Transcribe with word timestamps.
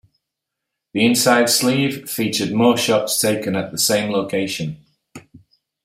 The 0.93 1.05
inside 1.05 1.47
sleeve 1.47 2.09
featured 2.09 2.51
more 2.53 2.75
shots 2.75 3.19
taken 3.19 3.55
at 3.55 3.71
the 3.71 3.77
same 3.77 4.09
location. 4.11 4.83